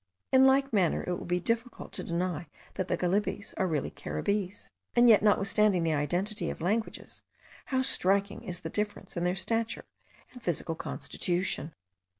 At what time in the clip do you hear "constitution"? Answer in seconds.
10.73-11.75